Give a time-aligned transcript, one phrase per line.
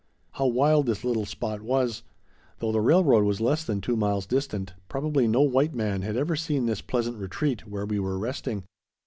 [0.31, 2.01] How wild this little spot was!
[2.57, 6.35] Though the railroad was less than two miles distant, probably no white man had ever
[6.35, 8.63] seen this pleasant retreat where we were resting.